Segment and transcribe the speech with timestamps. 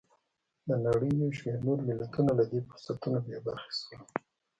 [0.67, 4.01] د نړۍ یو شمېر نور ملتونه له دې فرصتونو بې برخې شول.